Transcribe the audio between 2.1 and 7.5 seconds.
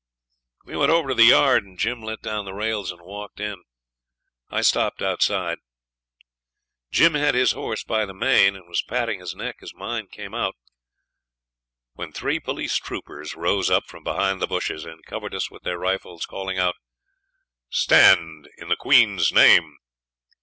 down the rails and walked in. I stopped outside. Jim had